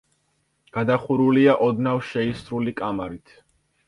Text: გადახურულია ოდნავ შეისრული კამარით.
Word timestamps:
გადახურულია 0.77 1.53
ოდნავ 1.65 2.01
შეისრული 2.13 2.73
კამარით. 2.81 3.35